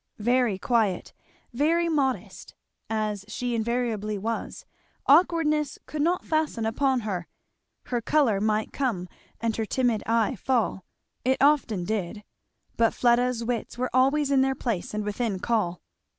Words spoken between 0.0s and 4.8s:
Very quiet, very modest, as she invariably was,